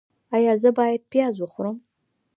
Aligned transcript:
ایا 0.35 0.53
زه 0.61 0.69
باید 0.77 1.01
پیاز 1.11 1.35
وخورم؟ 1.39 1.77